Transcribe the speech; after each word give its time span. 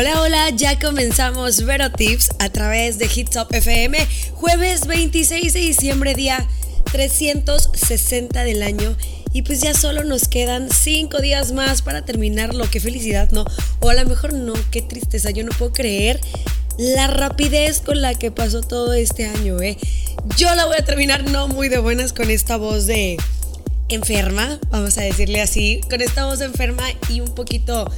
Hola, 0.00 0.22
hola, 0.22 0.48
ya 0.48 0.78
comenzamos 0.78 1.66
Vero 1.66 1.92
Tips 1.92 2.30
a 2.38 2.48
través 2.48 2.96
de 2.96 3.06
Hit 3.06 3.28
Top 3.28 3.52
FM, 3.52 3.98
jueves 4.32 4.86
26 4.86 5.52
de 5.52 5.60
diciembre, 5.60 6.14
día 6.14 6.48
360 6.90 8.42
del 8.44 8.62
año. 8.62 8.96
Y 9.34 9.42
pues 9.42 9.60
ya 9.60 9.74
solo 9.74 10.02
nos 10.04 10.26
quedan 10.26 10.70
5 10.70 11.18
días 11.18 11.52
más 11.52 11.82
para 11.82 12.02
terminarlo. 12.02 12.64
Qué 12.70 12.80
felicidad, 12.80 13.30
¿no? 13.32 13.44
O 13.80 13.90
a 13.90 13.94
lo 13.94 14.06
mejor 14.06 14.32
no, 14.32 14.54
qué 14.70 14.80
tristeza. 14.80 15.32
Yo 15.32 15.44
no 15.44 15.50
puedo 15.50 15.74
creer 15.74 16.18
la 16.78 17.06
rapidez 17.06 17.82
con 17.82 18.00
la 18.00 18.14
que 18.14 18.30
pasó 18.30 18.62
todo 18.62 18.94
este 18.94 19.26
año, 19.26 19.60
¿eh? 19.60 19.76
Yo 20.38 20.54
la 20.54 20.64
voy 20.64 20.76
a 20.78 20.84
terminar 20.86 21.24
no 21.24 21.46
muy 21.46 21.68
de 21.68 21.76
buenas 21.76 22.14
con 22.14 22.30
esta 22.30 22.56
voz 22.56 22.86
de 22.86 23.18
enferma, 23.90 24.60
vamos 24.70 24.96
a 24.96 25.02
decirle 25.02 25.42
así, 25.42 25.82
con 25.90 26.00
esta 26.00 26.24
voz 26.24 26.40
enferma 26.40 26.84
y 27.10 27.20
un 27.20 27.34
poquito 27.34 27.92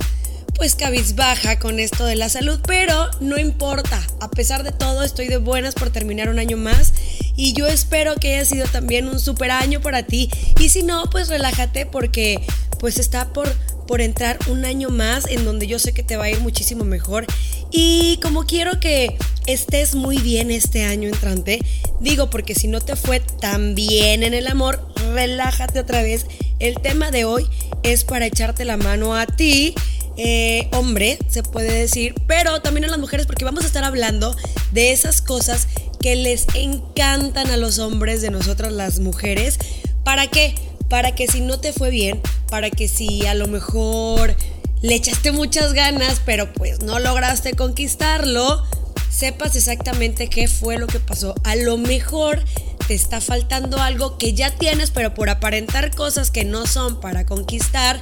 pues 0.62 0.77
cabizbaja 0.77 1.59
con 1.59 1.80
esto 1.80 2.07
de 2.07 2.15
la 2.15 2.29
salud, 2.29 2.61
pero 2.65 3.11
no 3.19 3.37
importa, 3.37 4.01
a 4.20 4.30
pesar 4.30 4.62
de 4.62 4.70
todo 4.70 5.03
estoy 5.03 5.27
de 5.27 5.39
buenas 5.39 5.75
por 5.75 5.91
terminar 5.91 6.29
un 6.29 6.39
año 6.39 6.57
más 6.57 6.93
y 7.34 7.53
yo 7.53 7.66
espero 7.66 8.15
que 8.15 8.37
haya 8.37 8.45
sido 8.45 8.69
también 8.69 9.09
un 9.09 9.19
super 9.19 9.51
año 9.51 9.80
para 9.80 10.05
ti 10.05 10.30
y 10.61 10.69
si 10.69 10.84
no, 10.84 11.11
pues 11.11 11.27
relájate 11.27 11.84
porque 11.84 12.47
pues 12.79 13.01
está 13.01 13.33
por 13.33 13.53
por 13.89 14.01
entrar 14.01 14.39
un 14.48 14.65
año 14.65 14.91
más 14.91 15.27
en 15.27 15.45
donde 15.45 15.67
yo 15.67 15.80
sé 15.80 15.93
que 15.93 16.05
te 16.05 16.17
va 16.17 16.25
a 16.27 16.30
ir 16.30 16.39
muchísimo 16.41 16.84
mejor. 16.84 17.27
Y 17.73 18.20
como 18.23 18.45
quiero 18.45 18.79
que 18.79 19.19
estés 19.47 19.97
muy 19.97 20.19
bien 20.19 20.53
este 20.53 20.84
año 20.84 21.09
entrante, 21.09 21.59
digo 22.01 22.31
porque 22.31 22.55
si 22.55 22.69
no 22.69 22.81
te 22.81 22.95
fue 22.95 23.19
tan 23.19 23.75
bien 23.75 24.23
en 24.23 24.33
el 24.33 24.47
amor, 24.47 24.87
relájate 25.12 25.81
otra 25.81 26.03
vez. 26.03 26.27
El 26.61 26.81
tema 26.81 27.11
de 27.11 27.25
hoy 27.25 27.48
es 27.83 28.05
para 28.05 28.27
echarte 28.27 28.64
la 28.64 28.77
mano 28.77 29.17
a 29.17 29.27
ti. 29.27 29.75
Eh, 30.16 30.68
hombre, 30.72 31.18
se 31.28 31.42
puede 31.42 31.72
decir, 31.72 32.14
pero 32.27 32.60
también 32.60 32.84
a 32.84 32.88
las 32.88 32.98
mujeres 32.98 33.27
porque 33.27 33.44
vamos 33.44 33.64
a 33.64 33.66
estar 33.66 33.84
hablando 33.84 34.36
de 34.72 34.92
esas 34.92 35.22
cosas 35.22 35.68
que 36.00 36.16
les 36.16 36.46
encantan 36.55 37.50
a 37.50 37.56
los 37.56 37.78
hombres 37.78 38.20
de 38.20 38.30
nosotras 38.30 38.72
las 38.72 38.98
mujeres. 38.98 39.58
¿Para 40.05 40.27
qué? 40.27 40.55
Para 40.88 41.14
que 41.14 41.28
si 41.28 41.40
no 41.40 41.60
te 41.60 41.72
fue 41.72 41.90
bien, 41.90 42.20
para 42.50 42.70
que 42.70 42.88
si 42.88 43.27
a 43.27 43.34
lo 43.34 43.46
mejor 43.46 44.36
le 44.83 44.96
echaste 44.96 45.33
muchas 45.33 45.72
ganas, 45.72 46.20
pero 46.27 46.52
pues 46.52 46.83
no 46.83 46.98
lograste 46.98 47.55
conquistarlo, 47.55 48.62
sepas 49.08 49.55
exactamente 49.56 50.28
qué 50.28 50.48
fue 50.48 50.77
lo 50.78 50.88
que 50.88 50.98
pasó. 51.00 51.34
A 51.44 51.55
lo 51.55 51.78
mejor 51.78 52.44
te 52.88 52.94
está 52.94 53.20
faltando 53.20 53.80
algo 53.80 54.18
que 54.18 54.34
ya 54.34 54.50
tienes, 54.50 54.90
pero 54.90 55.14
por 55.14 55.30
aparentar 55.30 55.94
cosas 55.94 56.30
que 56.30 56.44
no 56.44 56.66
son 56.66 57.00
para 57.00 57.24
conquistar, 57.24 58.00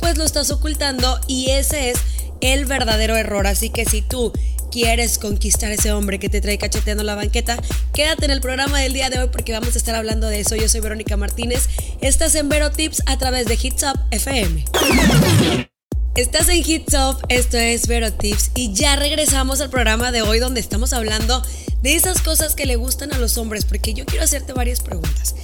pues 0.00 0.18
lo 0.18 0.24
estás 0.24 0.50
ocultando 0.50 1.20
y 1.26 1.50
ese 1.50 1.90
es 1.90 1.98
el 2.40 2.66
verdadero 2.66 3.16
error. 3.16 3.46
Así 3.46 3.70
que 3.70 3.84
si 3.84 4.02
tú 4.02 4.32
quieres 4.70 5.18
conquistar 5.18 5.72
ese 5.72 5.92
hombre 5.92 6.18
que 6.18 6.28
te 6.28 6.40
trae 6.40 6.58
cacheteando 6.58 7.02
la 7.02 7.14
banqueta, 7.14 7.56
quédate 7.92 8.26
en 8.26 8.30
el 8.30 8.40
programa 8.40 8.80
del 8.80 8.92
día 8.92 9.10
de 9.10 9.18
hoy 9.18 9.28
porque 9.32 9.52
vamos 9.52 9.74
a 9.74 9.78
estar 9.78 9.94
hablando 9.94 10.28
de 10.28 10.40
eso. 10.40 10.56
Yo 10.56 10.68
soy 10.68 10.80
Verónica 10.80 11.16
Martínez. 11.16 11.68
Estás 12.00 12.34
en 12.34 12.48
Vero 12.48 12.70
Tips 12.70 13.02
a 13.06 13.18
través 13.18 13.46
de 13.46 13.58
Hits 13.60 13.82
Up 13.82 14.00
FM. 14.10 14.64
Estás 16.14 16.48
en 16.48 16.68
Hits 16.68 16.94
Up, 16.94 17.24
esto 17.28 17.58
es 17.58 17.86
Vero 17.86 18.12
Tips 18.12 18.50
y 18.56 18.72
ya 18.72 18.96
regresamos 18.96 19.60
al 19.60 19.70
programa 19.70 20.10
de 20.10 20.22
hoy 20.22 20.40
donde 20.40 20.58
estamos 20.58 20.92
hablando 20.92 21.44
de 21.80 21.94
esas 21.94 22.22
cosas 22.22 22.56
que 22.56 22.66
le 22.66 22.74
gustan 22.74 23.12
a 23.12 23.18
los 23.18 23.38
hombres 23.38 23.64
porque 23.64 23.94
yo 23.94 24.04
quiero 24.04 24.24
hacerte 24.24 24.52
varias 24.52 24.80
preguntas. 24.80 25.36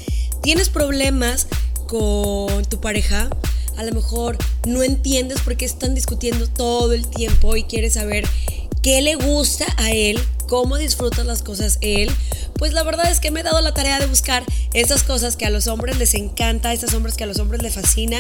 ¿Tienes 0.42 0.70
problemas 0.70 1.47
con 1.87 2.65
tu 2.65 2.81
pareja? 2.81 3.31
A 3.77 3.84
lo 3.84 3.92
mejor 3.92 4.39
no 4.67 4.83
entiendes 4.83 5.41
por 5.41 5.56
qué 5.56 5.65
están 5.65 5.94
discutiendo 5.94 6.48
todo 6.48 6.93
el 6.93 7.06
tiempo 7.06 7.56
y 7.56 7.65
quieres 7.65 7.94
saber 7.94 8.25
qué 8.82 9.00
le 9.00 9.15
gusta 9.15 9.65
a 9.78 9.93
él, 9.93 10.21
cómo 10.47 10.76
disfruta 10.76 11.25
las 11.25 11.43
cosas 11.43 11.78
él. 11.81 12.10
Pues 12.59 12.72
la 12.72 12.82
verdad 12.82 13.10
es 13.10 13.19
que 13.19 13.31
me 13.31 13.41
he 13.41 13.43
dado 13.43 13.60
la 13.60 13.75
tarea 13.75 13.98
de 13.98 14.06
buscar 14.06 14.44
esas 14.75 15.03
cosas 15.03 15.37
que 15.37 15.47
a 15.47 15.50
los 15.50 15.66
hombres 15.66 15.98
les 15.98 16.15
encanta, 16.15 16.72
esas 16.72 16.93
hombres 16.94 17.16
que 17.16 17.25
a 17.25 17.26
los 17.26 17.38
hombres 17.38 17.62
les 17.62 17.75
fascina 17.75 18.19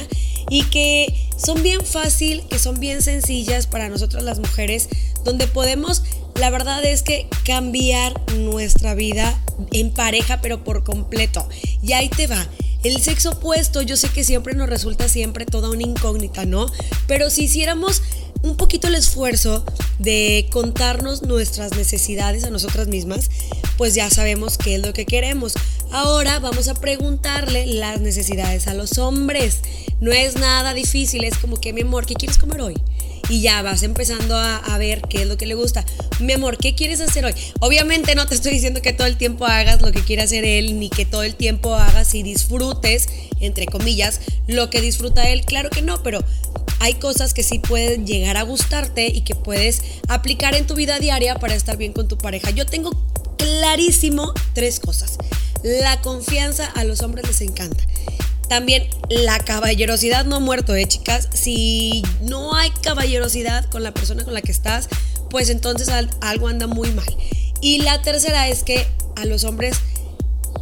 y 0.48 0.64
que 0.64 1.14
son 1.36 1.62
bien 1.62 1.82
fácil, 1.82 2.42
que 2.48 2.58
son 2.58 2.80
bien 2.80 3.02
sencillas 3.02 3.66
para 3.66 3.88
nosotras 3.88 4.24
las 4.24 4.38
mujeres, 4.38 4.88
donde 5.22 5.46
podemos, 5.46 6.02
la 6.34 6.50
verdad 6.50 6.84
es 6.84 7.02
que 7.02 7.28
cambiar 7.44 8.14
nuestra 8.34 8.94
vida 8.94 9.38
en 9.72 9.92
pareja, 9.92 10.40
pero 10.40 10.64
por 10.64 10.82
completo. 10.82 11.46
Y 11.82 11.92
ahí 11.92 12.08
te 12.08 12.26
va. 12.26 12.48
El 12.84 13.00
sexo 13.02 13.30
opuesto, 13.30 13.80
yo 13.80 13.96
sé 13.96 14.10
que 14.10 14.24
siempre 14.24 14.54
nos 14.54 14.68
resulta 14.68 15.08
siempre 15.08 15.46
toda 15.46 15.70
una 15.70 15.82
incógnita, 15.82 16.44
¿no? 16.44 16.70
Pero 17.06 17.30
si 17.30 17.44
hiciéramos 17.44 18.02
un 18.42 18.58
poquito 18.58 18.88
el 18.88 18.94
esfuerzo 18.94 19.64
de 19.98 20.46
contarnos 20.50 21.22
nuestras 21.22 21.74
necesidades 21.74 22.44
a 22.44 22.50
nosotras 22.50 22.88
mismas, 22.88 23.30
pues 23.78 23.94
ya 23.94 24.10
sabemos 24.10 24.58
qué 24.58 24.74
es 24.74 24.86
lo 24.86 24.92
que 24.92 25.06
queremos. 25.06 25.54
Ahora 25.92 26.38
vamos 26.40 26.68
a 26.68 26.74
preguntarle 26.74 27.66
las 27.66 28.02
necesidades 28.02 28.68
a 28.68 28.74
los 28.74 28.98
hombres. 28.98 29.60
No 30.00 30.12
es 30.12 30.36
nada 30.36 30.74
difícil, 30.74 31.24
es 31.24 31.38
como 31.38 31.58
que 31.58 31.72
mi 31.72 31.80
amor, 31.80 32.04
¿qué 32.04 32.14
quieres 32.14 32.36
comer 32.36 32.60
hoy? 32.60 32.74
Y 33.28 33.40
ya 33.40 33.62
vas 33.62 33.82
empezando 33.82 34.36
a, 34.36 34.56
a, 34.56 34.78
ver 34.78 35.02
qué 35.08 35.22
es 35.22 35.28
lo 35.28 35.36
que 35.36 35.46
le 35.46 35.54
gusta. 35.54 35.84
Mi 36.20 36.32
amor, 36.32 36.58
¿qué 36.58 36.74
quieres 36.74 37.00
hacer 37.00 37.24
hoy? 37.24 37.34
Obviamente 37.60 38.14
no 38.14 38.26
te 38.26 38.34
estoy 38.34 38.52
diciendo 38.52 38.82
que 38.82 38.92
todo 38.92 39.06
el 39.06 39.16
tiempo 39.16 39.46
hagas 39.46 39.82
lo 39.82 39.92
que 39.92 40.02
quiere 40.02 40.22
hacer 40.22 40.44
él, 40.44 40.78
ni 40.78 40.90
que 40.90 41.04
todo 41.04 41.22
el 41.22 41.34
tiempo 41.34 41.74
hagas 41.74 42.14
y 42.14 42.22
disfrutes, 42.22 43.08
entre 43.40 43.66
comillas, 43.66 44.20
lo 44.46 44.70
que 44.70 44.80
disfruta 44.80 45.28
él. 45.28 45.44
Claro 45.44 45.70
que 45.70 45.82
no, 45.82 46.02
pero 46.02 46.24
hay 46.80 46.94
cosas 46.94 47.34
que 47.34 47.42
sí 47.42 47.58
pueden 47.58 48.06
llegar 48.06 48.36
a 48.36 48.42
gustarte 48.42 49.06
y 49.06 49.22
que 49.22 49.34
puedes 49.34 49.82
aplicar 50.08 50.54
en 50.54 50.66
tu 50.66 50.74
vida 50.74 50.98
diaria 50.98 51.36
para 51.36 51.54
estar 51.54 51.76
bien 51.76 51.92
con 51.92 52.08
tu 52.08 52.18
pareja. 52.18 52.50
Yo 52.50 52.66
tengo 52.66 52.90
clarísimo 53.38 54.34
tres 54.52 54.80
cosas. 54.80 55.16
La 55.62 56.00
confianza 56.02 56.66
a 56.66 56.84
los 56.84 57.00
hombres 57.00 57.26
les 57.26 57.40
encanta. 57.40 57.82
También 58.54 58.86
la 59.08 59.40
caballerosidad 59.40 60.26
no 60.26 60.36
ha 60.36 60.38
muerto, 60.38 60.76
¿eh, 60.76 60.86
chicas? 60.86 61.28
Si 61.32 62.04
no 62.20 62.54
hay 62.54 62.70
caballerosidad 62.82 63.68
con 63.68 63.82
la 63.82 63.92
persona 63.92 64.22
con 64.22 64.32
la 64.32 64.42
que 64.42 64.52
estás, 64.52 64.88
pues 65.28 65.50
entonces 65.50 65.88
algo 66.20 66.46
anda 66.46 66.68
muy 66.68 66.88
mal. 66.92 67.16
Y 67.60 67.78
la 67.78 68.00
tercera 68.02 68.46
es 68.46 68.62
que 68.62 68.86
a 69.16 69.24
los 69.24 69.42
hombres 69.42 69.78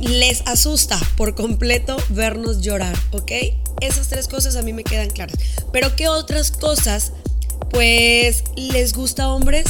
les 0.01 0.41
asusta 0.47 0.99
por 1.19 1.35
completo 1.35 1.99
vernos 2.09 2.63
llorar, 2.63 2.97
¿ok? 3.11 3.31
Esas 3.83 4.09
tres 4.09 4.27
cosas 4.27 4.57
a 4.57 4.63
mí 4.63 4.73
me 4.73 4.85
quedan 4.85 5.11
claras. 5.11 5.37
Pero 5.71 5.95
¿qué 5.95 6.09
otras 6.09 6.51
cosas, 6.51 7.13
pues, 7.69 8.43
les 8.57 8.95
gusta 8.95 9.25
a 9.25 9.35
hombres? 9.35 9.67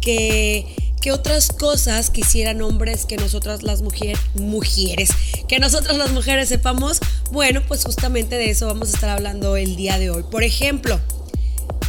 ¿Qué, 0.00 0.64
¿Qué 1.00 1.12
otras 1.12 1.48
cosas 1.48 2.10
quisieran 2.10 2.60
hombres 2.60 3.06
que 3.06 3.16
nosotras 3.16 3.62
las 3.62 3.80
mujeres, 3.80 4.18
mujeres, 4.34 5.08
que 5.48 5.58
nosotras 5.58 5.96
las 5.96 6.12
mujeres 6.12 6.50
sepamos? 6.50 7.00
Bueno, 7.32 7.62
pues 7.66 7.84
justamente 7.84 8.36
de 8.36 8.50
eso 8.50 8.66
vamos 8.66 8.90
a 8.90 8.94
estar 8.94 9.08
hablando 9.08 9.56
el 9.56 9.76
día 9.76 9.98
de 9.98 10.10
hoy. 10.10 10.24
Por 10.30 10.42
ejemplo, 10.42 11.00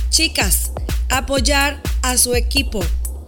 chicas, 0.10 0.72
apoyar 1.10 1.82
a 2.04 2.18
su 2.18 2.36
equipo. 2.36 2.80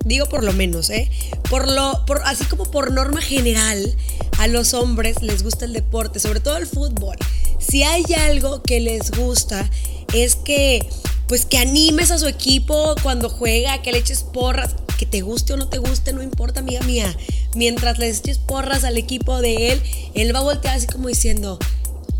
Digo 0.05 0.27
por 0.27 0.45
lo 0.45 0.53
menos, 0.53 0.89
¿eh? 0.89 1.11
Por 1.49 1.69
lo, 1.69 2.05
por, 2.05 2.22
así 2.23 2.45
como 2.45 2.63
por 2.63 2.93
norma 2.93 3.22
general, 3.22 3.93
a 4.38 4.47
los 4.47 4.73
hombres 4.73 5.22
les 5.22 5.43
gusta 5.43 5.66
el 5.66 5.73
deporte, 5.73 6.22
sobre 6.22 6.39
todo 6.39 6.55
el 6.55 6.66
fútbol. 6.66 7.17
Si 7.59 7.83
hay 7.83 8.05
algo 8.13 8.63
que 8.63 8.79
les 8.79 9.11
gusta 9.11 9.69
es 10.13 10.35
que 10.35 10.88
pues 11.27 11.45
que 11.45 11.57
animes 11.57 12.11
a 12.11 12.19
su 12.19 12.27
equipo 12.27 12.95
cuando 13.01 13.29
juega, 13.29 13.81
que 13.81 13.91
le 13.91 13.97
eches 13.97 14.23
porras, 14.23 14.75
te 15.06 15.22
guste 15.22 15.53
o 15.53 15.58
no 15.58 15.68
te 15.68 15.78
guste, 15.78 16.14
no 16.14 16.22
importa, 16.22 16.59
amiga 16.59 16.81
mía. 16.81 17.16
Mientras 17.56 18.00
le 18.00 18.09
eches 18.09 18.38
porras 18.38 18.84
al 18.84 18.97
equipo 18.97 19.41
de 19.41 19.72
él, 19.72 19.82
él 20.14 20.35
va 20.35 20.40
a 20.40 20.44
voltear 20.44 20.76
así 20.76 20.88
como 20.88 21.08
diciendo, 21.08 21.59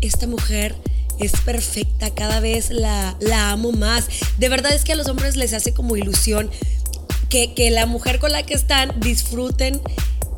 esta 0.00 0.26
mujer 0.26 0.74
es 1.18 1.32
perfecta, 1.44 2.10
cada 2.10 2.40
vez 2.40 2.70
la, 2.70 3.16
la 3.20 3.50
amo 3.50 3.72
más. 3.72 4.06
De 4.38 4.48
verdad 4.48 4.72
es 4.72 4.84
que 4.84 4.92
a 4.92 4.96
los 4.96 5.08
hombres 5.08 5.36
les 5.36 5.52
hace 5.52 5.72
como 5.72 5.96
ilusión 5.96 6.50
que, 7.28 7.54
que 7.54 7.70
la 7.70 7.86
mujer 7.86 8.18
con 8.18 8.32
la 8.32 8.42
que 8.42 8.54
están 8.54 8.92
disfruten 9.00 9.80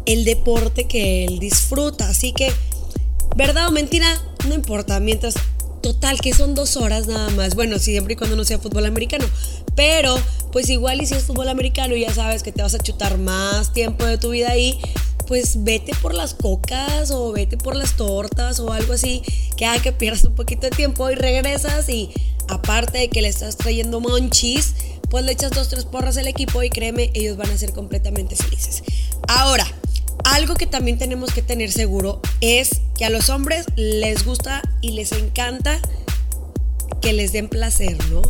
el 0.07 0.25
deporte 0.25 0.87
que 0.87 1.25
él 1.25 1.39
disfruta. 1.39 2.09
Así 2.09 2.33
que, 2.33 2.53
verdad 3.37 3.69
o 3.69 3.73
mentira, 3.73 4.09
no 4.49 4.55
importa. 4.55 4.99
Mientras, 5.01 5.35
total, 5.83 6.21
que 6.21 6.33
son 6.33 6.55
dos 6.55 6.77
horas 6.77 7.07
nada 7.07 7.29
más. 7.31 7.55
Bueno, 7.55 7.79
siempre 7.79 8.15
y 8.15 8.17
cuando 8.17 8.37
no 8.37 8.45
sea 8.45 8.59
fútbol 8.59 8.87
americano. 8.87 9.27
Pero, 9.77 10.19
pues 10.51 10.69
igual 10.71 11.01
y 11.03 11.07
si 11.07 11.15
es 11.15 11.25
fútbol 11.25 11.49
americano 11.49 11.95
y 11.95 12.01
ya 12.01 12.13
sabes 12.13 12.43
que 12.43 12.51
te 12.51 12.63
vas 12.63 12.75
a 12.75 12.79
chutar 12.79 13.19
más 13.19 13.73
tiempo 13.73 14.05
de 14.05 14.19
tu 14.19 14.31
vida 14.31 14.51
ahí, 14.51 14.81
pues 15.27 15.65
vete 15.65 15.93
por 16.01 16.15
las 16.15 16.35
cocas 16.35 17.11
o 17.11 17.33
vete 17.33 17.57
por 17.57 17.77
las 17.77 17.97
tortas 17.97 18.59
o 18.61 18.73
algo 18.73 18.95
así, 18.95 19.23
que 19.57 19.67
haga 19.67 19.83
que 19.83 19.93
pierdas 19.93 20.25
un 20.25 20.35
poquito 20.35 20.63
de 20.63 20.71
tiempo 20.71 21.11
y 21.11 21.15
regresas 21.15 21.89
y 21.89 22.11
aparte 22.49 22.99
de 22.99 23.09
que 23.09 23.23
le 23.23 23.29
estás 23.29 23.57
trayendo 23.57 24.01
monchis, 24.01 24.75
pues 25.11 25.25
le 25.25 25.33
echas 25.33 25.51
dos, 25.51 25.69
tres 25.69 25.85
porras 25.85 26.17
al 26.17 26.27
equipo 26.27 26.63
y 26.63 26.71
créeme, 26.71 27.11
ellos 27.15 27.37
van 27.37 27.51
a 27.51 27.59
ser 27.59 27.73
completamente 27.73 28.37
felices. 28.37 28.83
Ahora, 29.29 29.67
algo 30.25 30.55
que 30.55 30.67
también 30.67 30.99
tenemos 30.99 31.33
que 31.33 31.43
tener 31.43 31.71
seguro 31.71 32.21
es 32.41 32.81
que 32.97 33.05
a 33.05 33.11
los 33.11 33.29
hombres 33.29 33.67
les 33.77 34.25
gusta 34.25 34.63
y 34.81 34.91
les 34.91 35.13
encanta 35.13 35.81
que 37.01 37.13
les 37.13 37.33
den 37.33 37.49
placer, 37.49 37.97
¿no? 38.11 38.23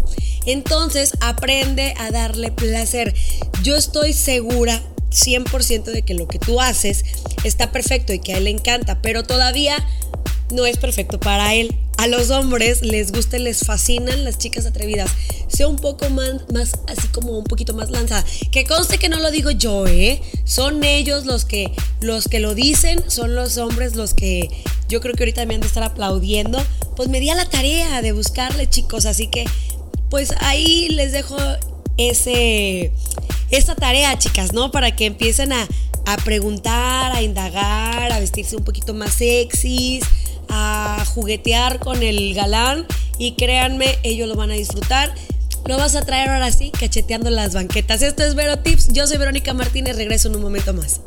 Entonces 0.47 1.13
aprende 1.21 1.95
a 1.99 2.11
darle 2.11 2.53
placer. 2.53 3.15
Yo 3.63 3.77
estoy 3.77 4.13
segura 4.13 4.83
100% 5.11 5.85
de 5.85 6.03
que 6.03 6.15
lo 6.15 6.29
que 6.29 6.39
tú 6.39 6.61
haces 6.61 7.05
está 7.45 7.73
perfecto 7.73 8.13
y 8.13 8.21
que 8.21 8.35
a 8.35 8.39
él 8.39 8.45
le 8.45 8.51
encanta, 8.51 9.01
pero 9.03 9.23
todavía 9.23 9.77
no 10.51 10.67
es 10.67 10.77
perfecto 10.77 11.19
para 11.19 11.55
él. 11.55 11.75
A 11.99 12.07
los 12.09 12.31
hombres 12.31 12.83
les 12.83 13.11
gusta, 13.11 13.39
les 13.39 13.61
fascinan 13.61 14.25
las 14.25 14.39
chicas 14.39 14.67
atrevidas. 14.67 15.11
Sea 15.49 15.67
un 15.67 15.77
poco 15.77 16.11
más, 16.11 16.33
así 16.87 17.09
como 17.09 17.39
un 17.39 17.45
poquito 17.45 17.73
más 17.73 17.91
lanzada. 17.91 18.25
Que 18.53 18.65
conste 18.65 18.99
que 18.99 19.09
no 19.09 19.19
lo 19.19 19.31
digo 19.31 19.51
yo, 19.51 19.87
¿eh? 19.87 20.21
Son 20.45 20.85
ellos 20.85 21.25
los 21.25 21.47
que, 21.47 21.73
los 22.01 22.29
que 22.29 22.39
lo 22.39 22.55
dicen, 22.55 23.03
son 23.09 23.35
los 23.35 23.57
hombres 23.57 23.97
los 23.97 24.13
que 24.13 24.51
yo 24.89 25.01
creo 25.01 25.15
que 25.15 25.25
ahorita 25.25 25.47
me 25.47 25.55
han 25.55 25.63
de 25.63 25.67
estar 25.67 25.83
aplaudiendo. 25.83 26.63
Pues 26.97 27.09
me 27.09 27.19
di 27.19 27.31
a 27.31 27.35
la 27.35 27.49
tarea 27.49 28.03
de 28.03 28.13
buscarle, 28.13 28.69
chicos. 28.69 29.07
Así 29.07 29.29
que, 29.29 29.47
pues 30.11 30.35
ahí 30.41 30.89
les 30.91 31.13
dejo 31.13 31.37
ese, 31.97 32.93
esa 33.51 33.75
tarea, 33.75 34.19
chicas, 34.19 34.53
¿no? 34.53 34.71
Para 34.71 34.95
que 34.95 35.07
empiecen 35.07 35.53
a, 35.53 35.67
a 36.07 36.17
preguntar, 36.19 37.13
a 37.13 37.23
indagar, 37.23 38.13
a 38.13 38.21
vestirse 38.21 38.57
un 38.57 38.65
poquito 38.65 38.95
más 38.95 39.15
sexys 39.15 40.05
a 40.49 41.05
juguetear 41.15 41.81
con 41.81 42.03
el 42.03 42.35
galán 42.35 42.87
y 43.19 43.33
créanme, 43.33 43.99
ellos 44.03 44.29
lo 44.29 44.35
van 44.35 44.51
a 44.51 44.55
disfrutar. 44.55 45.15
Lo 45.65 45.77
vas 45.77 45.97
a 45.97 46.05
traer 46.05 46.29
ahora 46.29 46.53
sí, 46.53 46.71
cacheteando 46.71 47.29
las 47.31 47.55
banquetas. 47.55 48.01
Esto 48.01 48.23
es 48.23 48.37
Vero 48.37 48.61
Tips. 48.61 48.93
Yo 48.93 49.07
soy 49.09 49.19
Verónica 49.19 49.53
Martínez. 49.53 49.97
Regreso 49.97 50.29
en 50.29 50.37
un 50.37 50.43
momento 50.43 50.73
más. 50.73 51.01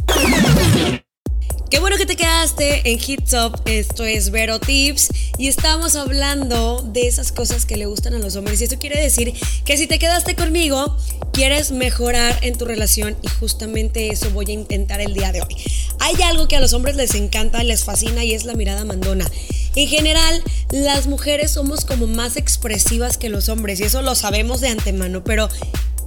Qué 1.69 1.77
bueno 1.79 1.97
que 1.97 2.07
te 2.07 2.15
quedaste 2.15 2.89
en 2.91 2.97
Hit 2.97 3.29
Top. 3.29 3.61
Esto 3.65 4.03
es 4.03 4.31
Vero 4.31 4.59
Tips 4.59 5.09
y 5.37 5.47
estamos 5.47 5.95
hablando 5.95 6.81
de 6.81 7.05
esas 7.05 7.31
cosas 7.31 7.67
que 7.67 7.77
le 7.77 7.85
gustan 7.85 8.15
a 8.15 8.17
los 8.17 8.35
hombres. 8.35 8.59
Y 8.59 8.63
esto 8.63 8.79
quiere 8.79 8.99
decir 8.99 9.33
que 9.65 9.77
si 9.77 9.85
te 9.85 9.99
quedaste 9.99 10.35
conmigo, 10.35 10.97
quieres 11.31 11.71
mejorar 11.71 12.39
en 12.41 12.57
tu 12.57 12.65
relación 12.65 13.15
y 13.21 13.27
justamente 13.27 14.09
eso 14.09 14.31
voy 14.31 14.47
a 14.49 14.53
intentar 14.53 14.99
el 14.99 15.13
día 15.13 15.31
de 15.31 15.43
hoy. 15.43 15.55
Hay 15.99 16.19
algo 16.23 16.47
que 16.47 16.55
a 16.55 16.59
los 16.59 16.73
hombres 16.73 16.95
les 16.95 17.13
encanta, 17.13 17.63
les 17.63 17.83
fascina 17.83 18.23
y 18.23 18.33
es 18.33 18.45
la 18.45 18.55
mirada 18.55 18.83
mandona. 18.83 19.29
En 19.75 19.87
general, 19.87 20.43
las 20.71 21.05
mujeres 21.05 21.51
somos 21.51 21.85
como 21.85 22.07
más 22.07 22.35
expresivas 22.35 23.19
que 23.19 23.29
los 23.29 23.47
hombres 23.47 23.79
y 23.79 23.83
eso 23.83 24.01
lo 24.01 24.15
sabemos 24.15 24.59
de 24.61 24.69
antemano, 24.69 25.23
pero 25.23 25.47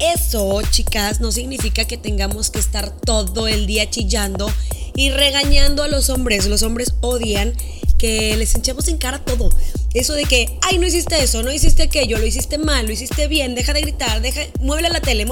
eso, 0.00 0.60
chicas, 0.72 1.20
no 1.20 1.30
significa 1.30 1.84
que 1.84 1.96
tengamos 1.96 2.50
que 2.50 2.58
estar 2.58 2.90
todo 2.90 3.46
el 3.46 3.68
día 3.68 3.88
chillando 3.88 4.52
y 4.94 5.10
regañando 5.10 5.82
a 5.82 5.88
los 5.88 6.10
hombres. 6.10 6.46
Los 6.46 6.62
hombres 6.62 6.94
odian 7.00 7.54
que 7.98 8.36
les 8.36 8.54
echemos 8.54 8.88
en 8.88 8.98
cara 8.98 9.24
todo. 9.24 9.50
Eso 9.94 10.14
de 10.14 10.24
que, 10.24 10.58
ay, 10.62 10.78
no 10.78 10.86
hiciste 10.86 11.22
eso, 11.22 11.42
no 11.42 11.52
hiciste 11.52 11.84
aquello, 11.84 12.18
lo 12.18 12.26
hiciste 12.26 12.58
mal, 12.58 12.86
lo 12.86 12.92
hiciste 12.92 13.28
bien, 13.28 13.54
deja 13.54 13.72
de 13.72 13.82
gritar, 13.82 14.22
deja, 14.22 14.40
muévele 14.60 14.88
la 14.88 15.00
tele. 15.00 15.26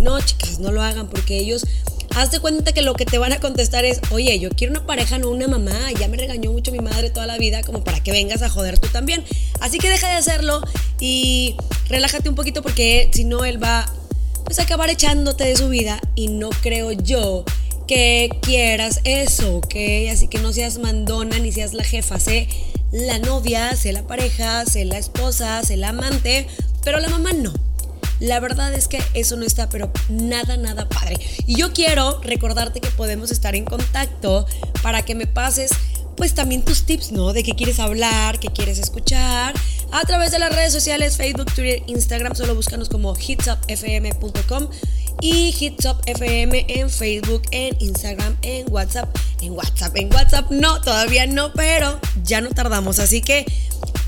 No, 0.00 0.20
chicas, 0.20 0.58
no 0.58 0.70
lo 0.70 0.82
hagan 0.82 1.08
porque 1.08 1.38
ellos 1.38 1.64
hazte 2.14 2.40
cuenta 2.40 2.72
que 2.72 2.82
lo 2.82 2.94
que 2.94 3.06
te 3.06 3.18
van 3.18 3.32
a 3.32 3.40
contestar 3.40 3.84
es, 3.84 4.00
oye, 4.10 4.38
yo 4.38 4.50
quiero 4.50 4.72
una 4.72 4.86
pareja, 4.86 5.18
no 5.18 5.30
una 5.30 5.48
mamá, 5.48 5.90
ya 5.98 6.08
me 6.08 6.16
regañó 6.16 6.52
mucho 6.52 6.72
mi 6.72 6.80
madre 6.80 7.10
toda 7.10 7.26
la 7.26 7.38
vida 7.38 7.62
como 7.62 7.84
para 7.84 8.00
que 8.00 8.12
vengas 8.12 8.42
a 8.42 8.48
joder 8.48 8.78
tú 8.78 8.88
también. 8.88 9.24
Así 9.60 9.78
que 9.78 9.88
deja 9.88 10.08
de 10.08 10.14
hacerlo 10.14 10.62
y 11.00 11.56
relájate 11.88 12.28
un 12.28 12.34
poquito 12.34 12.62
porque 12.62 13.10
si 13.12 13.24
no, 13.24 13.44
él 13.44 13.62
va 13.62 13.90
pues 14.44 14.58
a 14.58 14.62
acabar 14.62 14.90
echándote 14.90 15.44
de 15.44 15.56
su 15.56 15.68
vida 15.68 16.00
y 16.14 16.28
no 16.28 16.50
creo 16.50 16.92
yo 16.92 17.44
que 17.86 18.30
quieras 18.42 19.00
eso, 19.04 19.56
¿ok? 19.56 19.74
Así 20.10 20.28
que 20.28 20.38
no 20.38 20.52
seas 20.52 20.78
mandona 20.78 21.38
ni 21.38 21.52
seas 21.52 21.74
la 21.74 21.84
jefa, 21.84 22.18
sé 22.18 22.48
la 22.92 23.18
novia, 23.18 23.74
sé 23.76 23.92
la 23.92 24.06
pareja, 24.06 24.64
sé 24.66 24.84
la 24.84 24.98
esposa, 24.98 25.62
sé 25.62 25.76
la 25.76 25.90
amante, 25.90 26.46
pero 26.84 27.00
la 27.00 27.08
mamá 27.08 27.32
no. 27.32 27.52
La 28.20 28.38
verdad 28.38 28.72
es 28.72 28.86
que 28.86 29.02
eso 29.14 29.36
no 29.36 29.44
está, 29.44 29.68
pero 29.68 29.90
nada, 30.08 30.56
nada 30.56 30.88
padre. 30.88 31.18
Y 31.46 31.56
yo 31.56 31.72
quiero 31.72 32.20
recordarte 32.20 32.80
que 32.80 32.90
podemos 32.90 33.32
estar 33.32 33.56
en 33.56 33.64
contacto 33.64 34.46
para 34.82 35.02
que 35.02 35.16
me 35.16 35.26
pases 35.26 35.72
pues 36.16 36.34
también 36.34 36.62
tus 36.62 36.84
tips, 36.84 37.10
¿no? 37.10 37.32
De 37.32 37.42
qué 37.42 37.56
quieres 37.56 37.80
hablar, 37.80 38.38
qué 38.38 38.48
quieres 38.48 38.78
escuchar. 38.78 39.54
A 39.90 40.02
través 40.02 40.30
de 40.30 40.38
las 40.38 40.54
redes 40.54 40.72
sociales, 40.72 41.16
Facebook, 41.16 41.52
Twitter, 41.52 41.82
Instagram, 41.86 42.36
solo 42.36 42.54
búscanos 42.54 42.88
como 42.88 43.16
hitsupfm.com 43.16 44.68
y 45.20 45.54
hitsupfm 45.58 46.64
en 46.68 46.90
Facebook, 46.90 47.42
en 47.50 47.76
Instagram, 47.80 48.36
en 48.42 48.72
WhatsApp. 48.72 49.14
En 49.40 49.52
WhatsApp, 49.52 49.96
en 49.96 50.12
WhatsApp 50.12 50.50
no, 50.50 50.80
todavía 50.80 51.26
no, 51.26 51.52
pero 51.52 52.00
ya 52.24 52.40
no 52.40 52.50
tardamos. 52.50 52.98
Así 52.98 53.20
que 53.22 53.44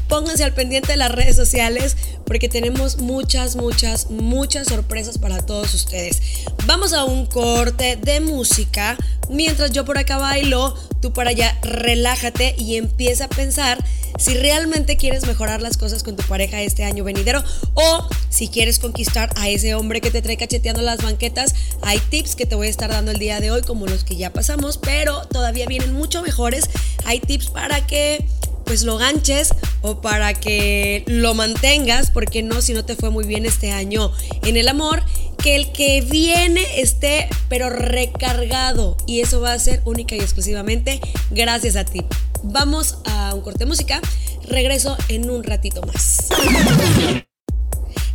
pónganse 0.08 0.44
al 0.44 0.54
pendiente 0.54 0.92
de 0.92 0.96
las 0.96 1.10
redes 1.10 1.36
sociales 1.36 1.96
porque 2.26 2.48
tenemos 2.48 2.98
muchas, 2.98 3.56
muchas, 3.56 4.10
muchas 4.10 4.68
sorpresas 4.68 5.18
para 5.18 5.44
todos 5.44 5.74
ustedes. 5.74 6.22
Vamos 6.66 6.92
a 6.92 7.04
un 7.04 7.26
corte 7.26 7.96
de 7.96 8.20
música. 8.20 8.96
Mientras 9.28 9.72
yo 9.72 9.84
por 9.84 9.98
acá 9.98 10.18
bailo, 10.18 10.74
tú 11.00 11.12
para 11.12 11.30
allá 11.30 11.58
relájate 11.62 12.54
y 12.58 12.76
empieza 12.76 13.24
a 13.26 13.28
pensar 13.28 13.84
si 14.18 14.34
realmente 14.34 14.96
quieres 14.96 15.26
mejorar 15.26 15.60
las 15.60 15.76
cosas 15.76 16.02
con 16.02 16.16
tu 16.16 16.22
pareja 16.24 16.60
este 16.62 16.84
año 16.84 17.04
venidero 17.04 17.42
o 17.74 18.08
si 18.28 18.48
quieres 18.48 18.78
conquistar 18.78 19.30
a 19.36 19.48
ese 19.48 19.74
hombre 19.74 20.00
que 20.00 20.10
te 20.10 20.22
trae 20.22 20.36
cacheteando 20.36 20.82
las 20.82 21.02
banquetas. 21.02 21.54
Hay 21.82 21.98
tips 21.98 22.34
que 22.34 22.46
te 22.46 22.54
voy 22.54 22.68
a 22.68 22.70
estar 22.70 22.90
dando 22.90 23.10
el 23.10 23.18
día 23.18 23.40
de 23.40 23.50
hoy 23.50 23.62
como 23.62 23.86
los 23.86 24.04
que 24.04 24.16
ya 24.16 24.32
pasamos, 24.32 24.78
pero 24.78 25.26
todavía 25.26 25.66
vienen 25.66 25.92
mucho 25.92 26.22
mejores. 26.22 26.68
Hay 27.04 27.20
tips 27.20 27.50
para 27.50 27.86
que 27.86 28.24
pues 28.64 28.82
lo 28.82 28.96
ganches 28.96 29.54
o 29.82 30.00
para 30.00 30.34
que 30.34 31.04
lo 31.06 31.34
mantengas, 31.34 32.10
porque 32.10 32.42
no, 32.42 32.62
si 32.62 32.72
no 32.72 32.84
te 32.84 32.96
fue 32.96 33.10
muy 33.10 33.26
bien 33.26 33.46
este 33.46 33.70
año 33.70 34.10
en 34.42 34.56
el 34.56 34.68
amor, 34.68 35.02
que 35.44 35.56
el 35.56 35.72
que 35.72 36.00
viene 36.00 36.62
esté 36.80 37.28
pero 37.50 37.68
recargado 37.68 38.96
y 39.06 39.20
eso 39.20 39.42
va 39.42 39.52
a 39.52 39.58
ser 39.58 39.82
única 39.84 40.16
y 40.16 40.20
exclusivamente 40.20 41.02
gracias 41.32 41.76
a 41.76 41.84
ti. 41.84 42.00
Vamos 42.42 42.96
a 43.04 43.34
un 43.34 43.42
corte 43.42 43.58
de 43.58 43.66
música, 43.66 44.00
regreso 44.48 44.96
en 45.08 45.28
un 45.28 45.44
ratito 45.44 45.82
más. 45.82 46.28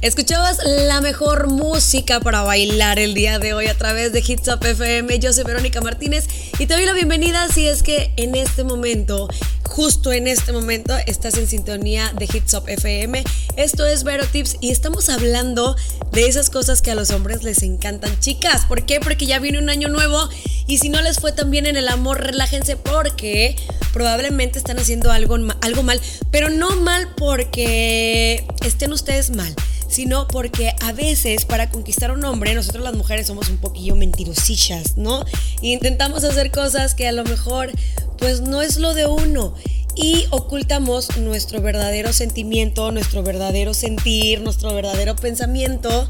Escuchabas 0.02 0.58
la 0.66 1.02
mejor 1.02 1.50
música 1.50 2.20
para 2.20 2.42
bailar 2.42 2.98
el 2.98 3.14
día 3.14 3.38
de 3.38 3.54
hoy 3.54 3.68
a 3.68 3.78
través 3.78 4.12
de 4.12 4.24
Hits 4.26 4.48
Up 4.48 4.66
FM. 4.66 5.20
Yo 5.20 5.32
soy 5.32 5.44
Verónica 5.44 5.82
Martínez 5.82 6.26
y 6.58 6.66
te 6.66 6.74
doy 6.74 6.86
la 6.86 6.94
bienvenida 6.94 7.48
si 7.50 7.68
es 7.68 7.84
que 7.84 8.12
en 8.18 8.34
este 8.34 8.64
momento, 8.64 9.28
justo 9.70 10.12
en 10.12 10.28
este 10.28 10.52
momento, 10.52 10.96
estás 11.06 11.38
en 11.38 11.48
sintonía 11.48 12.12
de 12.18 12.26
Hits 12.26 12.54
Up 12.56 12.64
FM. 12.68 13.24
Esto 13.56 13.86
es 13.86 14.04
Vero 14.04 14.26
Tips 14.26 14.58
y 14.60 14.72
estamos 14.72 15.10
hablando 15.10 15.76
de 16.12 16.28
esas 16.28 16.50
cosas 16.50 16.82
que 16.82 16.92
a 16.92 16.96
los 16.96 17.12
hombres 17.12 17.44
les 17.44 17.62
encantan. 17.62 18.20
Chicas, 18.20 18.66
¿por 18.66 18.86
qué? 18.86 19.00
Porque 19.00 19.26
ya 19.26 19.40
viene 19.40 19.60
un 19.60 19.70
año 19.70 19.88
nuevo 19.88 20.28
y 20.68 20.80
si 20.80 20.90
no 20.90 21.02
les 21.02 21.20
fue 21.20 21.32
tan 21.32 21.52
bien 21.52 21.68
en 21.68 21.78
el 21.78 21.88
amor, 21.88 22.20
relájense 22.20 22.76
porque 22.76 23.56
probablemente 23.94 24.58
están 24.58 24.80
haciendo 24.80 25.12
algo, 25.12 25.38
algo 25.62 25.84
mal, 25.84 26.02
pero 26.32 26.50
no 26.50 26.76
mal 26.78 27.14
porque 27.16 28.46
estén 28.66 28.92
ustedes 28.92 29.30
mal 29.30 29.56
sino 29.88 30.28
porque 30.28 30.76
a 30.82 30.92
veces 30.94 31.46
para 31.46 31.72
conquistar 31.72 32.12
a 32.12 32.14
un 32.14 32.24
hombre, 32.24 32.54
nosotros 32.54 32.84
las 32.84 32.94
mujeres 32.94 33.26
somos 33.26 33.50
un 33.50 33.58
poquillo 33.58 33.96
mentirosillas, 33.96 34.98
¿no? 34.98 35.26
Y 35.64 35.74
intentamos 35.74 36.24
hacer 36.24 36.52
cosas 36.52 36.94
que 36.94 37.08
a 37.08 37.12
lo 37.12 37.24
mejor 37.24 37.72
pues 38.20 38.42
no 38.42 38.62
es 38.62 38.78
lo 38.78 38.94
de 38.94 39.06
uno 39.06 39.56
y 39.96 40.26
ocultamos 40.30 41.18
nuestro 41.18 41.62
verdadero 41.62 42.14
sentimiento, 42.14 42.92
nuestro 42.92 43.24
verdadero 43.24 43.74
sentir, 43.74 44.42
nuestro 44.42 44.74
verdadero 44.74 45.16
pensamiento, 45.16 46.10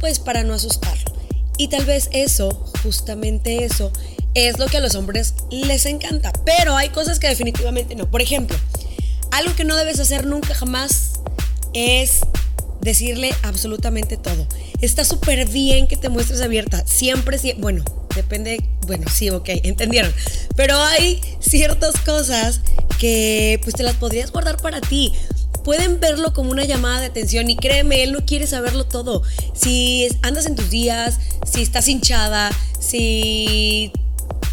pues 0.00 0.18
para 0.18 0.44
no 0.44 0.54
asustarlo. 0.54 1.12
Y 1.56 1.68
tal 1.68 1.84
vez 1.84 2.08
eso, 2.12 2.64
justamente 2.82 3.64
eso, 3.64 3.92
es 4.34 4.58
lo 4.58 4.66
que 4.66 4.78
a 4.78 4.80
los 4.80 4.94
hombres 4.94 5.34
les 5.50 5.86
encanta. 5.86 6.32
Pero 6.44 6.76
hay 6.76 6.90
cosas 6.90 7.18
que 7.18 7.28
definitivamente 7.28 7.94
no. 7.94 8.10
Por 8.10 8.22
ejemplo, 8.22 8.56
algo 9.30 9.54
que 9.54 9.64
no 9.64 9.76
debes 9.76 10.00
hacer 10.00 10.26
nunca 10.26 10.54
jamás 10.54 11.12
es 11.72 12.20
decirle 12.80 13.30
absolutamente 13.42 14.16
todo. 14.16 14.46
Está 14.80 15.04
súper 15.04 15.46
bien 15.48 15.86
que 15.86 15.96
te 15.96 16.08
muestres 16.08 16.40
abierta. 16.40 16.84
Siempre, 16.86 17.38
bueno, 17.58 17.84
depende, 18.22 18.62
bueno, 18.86 19.06
sí, 19.12 19.30
ok, 19.30 19.48
entendieron. 19.64 20.12
Pero 20.56 20.76
hay 20.76 21.20
ciertas 21.40 21.94
cosas 22.00 22.60
que 22.98 23.58
pues 23.62 23.74
te 23.74 23.82
las 23.82 23.96
podrías 23.96 24.30
guardar 24.30 24.58
para 24.58 24.80
ti. 24.80 25.12
Pueden 25.64 26.00
verlo 26.00 26.32
como 26.32 26.50
una 26.50 26.64
llamada 26.64 27.00
de 27.00 27.06
atención 27.06 27.50
y 27.50 27.56
créeme, 27.56 28.02
él 28.02 28.12
no 28.12 28.24
quiere 28.24 28.46
saberlo 28.46 28.84
todo. 28.84 29.22
Si 29.54 30.08
andas 30.22 30.46
en 30.46 30.54
tus 30.54 30.70
días, 30.70 31.18
si 31.50 31.62
estás 31.62 31.88
hinchada, 31.88 32.50
si 32.78 33.92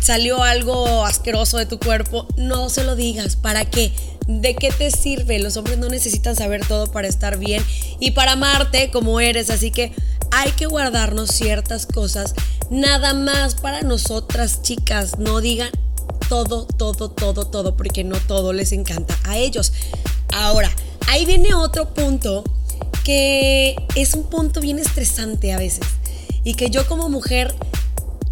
salió 0.01 0.43
algo 0.43 1.05
asqueroso 1.05 1.57
de 1.57 1.65
tu 1.65 1.79
cuerpo, 1.79 2.27
no 2.38 2.69
se 2.69 2.83
lo 2.83 2.95
digas. 2.95 3.36
¿Para 3.36 3.65
qué? 3.65 3.91
¿De 4.27 4.55
qué 4.55 4.71
te 4.71 4.91
sirve? 4.91 5.39
Los 5.39 5.55
hombres 5.57 5.77
no 5.77 5.88
necesitan 5.88 6.36
saber 6.36 6.65
todo 6.65 6.91
para 6.91 7.07
estar 7.07 7.38
bien 7.38 7.63
y 8.00 8.12
para 8.12 8.33
amarte 8.33 8.89
como 8.91 9.19
eres, 9.21 9.50
así 9.50 9.71
que 9.71 9.93
hay 10.38 10.51
que 10.51 10.67
guardarnos 10.67 11.32
ciertas 11.32 11.88
cosas 11.88 12.36
nada 12.70 13.15
más 13.15 13.56
para 13.56 13.82
nosotras 13.82 14.62
chicas. 14.62 15.17
No 15.17 15.41
digan 15.41 15.72
todo, 16.29 16.67
todo, 16.67 17.10
todo, 17.10 17.48
todo, 17.48 17.75
porque 17.75 18.03
no 18.03 18.20
todo 18.20 18.53
les 18.53 18.72
encanta 18.72 19.17
a 19.24 19.38
ellos. 19.38 19.74
Ahora, 20.32 20.72
ahí 21.08 21.25
viene 21.25 21.56
otro 21.56 21.91
punto 21.91 22.44
que 23.03 23.75
es 23.96 24.13
un 24.13 24.25
punto 24.25 24.62
bien 24.62 24.77
estresante 24.77 25.53
a 25.53 25.58
veces 25.58 25.88
y 26.44 26.53
que 26.53 26.70
yo 26.70 26.86
como 26.88 27.10
mujer 27.10 27.56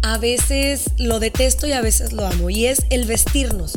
a 0.02 0.16
veces 0.18 0.90
lo 0.98 1.18
detesto 1.18 1.66
y 1.66 1.72
a 1.72 1.80
veces 1.80 2.12
lo 2.12 2.24
amo 2.24 2.50
y 2.50 2.66
es 2.66 2.86
el 2.90 3.06
vestirnos. 3.06 3.72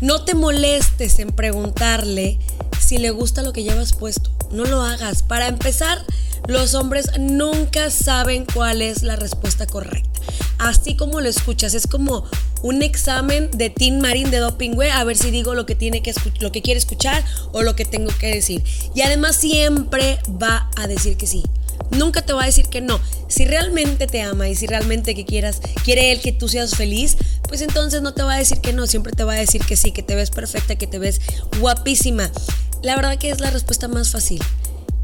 No 0.00 0.24
te 0.24 0.34
molestes 0.34 1.18
en 1.18 1.30
preguntarle 1.30 2.38
si 2.78 2.98
le 2.98 3.10
gusta 3.10 3.42
lo 3.42 3.52
que 3.52 3.64
llevas 3.64 3.92
puesto. 3.92 4.30
No 4.52 4.64
lo 4.64 4.82
hagas. 4.82 5.24
Para 5.24 5.48
empezar, 5.48 6.04
los 6.46 6.74
hombres 6.74 7.10
nunca 7.18 7.90
saben 7.90 8.46
cuál 8.52 8.80
es 8.80 9.02
la 9.02 9.16
respuesta 9.16 9.66
correcta. 9.66 10.20
Así 10.58 10.96
como 10.96 11.20
lo 11.20 11.28
escuchas, 11.28 11.74
es 11.74 11.86
como 11.86 12.24
un 12.62 12.82
examen 12.82 13.50
de 13.52 13.70
Team 13.70 14.00
Marín 14.00 14.30
de 14.30 14.38
Doping, 14.38 14.76
a 14.92 15.04
ver 15.04 15.16
si 15.16 15.30
digo 15.30 15.54
lo 15.54 15.66
que 15.66 15.74
tiene 15.74 16.02
que 16.02 16.14
lo 16.40 16.52
que 16.52 16.62
quiere 16.62 16.78
escuchar 16.78 17.24
o 17.52 17.62
lo 17.62 17.74
que 17.74 17.84
tengo 17.84 18.10
que 18.18 18.28
decir. 18.28 18.62
Y 18.94 19.02
además 19.02 19.36
siempre 19.36 20.18
va 20.40 20.70
a 20.76 20.86
decir 20.86 21.16
que 21.16 21.26
sí. 21.26 21.42
Nunca 21.90 22.22
te 22.22 22.32
va 22.32 22.42
a 22.42 22.46
decir 22.46 22.66
que 22.66 22.80
no. 22.80 23.00
Si 23.28 23.44
realmente 23.44 24.06
te 24.06 24.22
ama 24.22 24.48
y 24.48 24.54
si 24.54 24.66
realmente 24.66 25.14
que 25.14 25.24
quieras, 25.24 25.60
quiere 25.84 26.12
él 26.12 26.20
que 26.20 26.32
tú 26.32 26.48
seas 26.48 26.74
feliz, 26.74 27.16
pues 27.48 27.60
entonces 27.62 28.02
no 28.02 28.14
te 28.14 28.22
va 28.22 28.34
a 28.34 28.38
decir 28.38 28.60
que 28.60 28.72
no, 28.72 28.86
siempre 28.86 29.12
te 29.12 29.24
va 29.24 29.34
a 29.34 29.38
decir 29.38 29.64
que 29.64 29.76
sí, 29.76 29.92
que 29.92 30.02
te 30.02 30.14
ves 30.14 30.30
perfecta, 30.30 30.76
que 30.76 30.86
te 30.86 30.98
ves 30.98 31.20
guapísima. 31.60 32.30
La 32.82 32.94
verdad 32.96 33.18
que 33.18 33.30
es 33.30 33.40
la 33.40 33.50
respuesta 33.50 33.88
más 33.88 34.10
fácil. 34.10 34.42